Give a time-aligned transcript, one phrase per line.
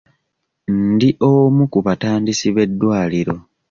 [0.91, 3.35] Ndi omu ku batandisi b'eddwaliro.